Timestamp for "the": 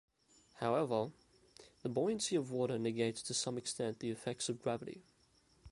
1.83-1.89, 3.99-4.09